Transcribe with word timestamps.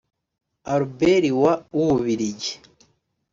Albert 0.75 1.25
wa 1.41 1.53
w’Ububiligi 1.75 2.53